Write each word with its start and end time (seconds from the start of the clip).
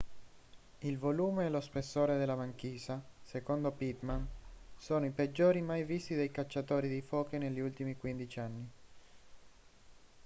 il 0.79 0.97
volume 0.97 1.45
e 1.45 1.49
lo 1.51 1.61
spessore 1.61 2.17
della 2.17 2.35
banchisa 2.35 2.99
secondo 3.21 3.69
pittman 3.69 4.27
sono 4.75 5.05
i 5.05 5.11
peggiori 5.11 5.61
mai 5.61 5.83
visti 5.83 6.15
dai 6.15 6.31
cacciatori 6.31 6.89
di 6.89 7.01
foche 7.03 7.37
negli 7.37 7.59
ultimi 7.59 7.95
15 7.95 8.39
anni 8.39 8.69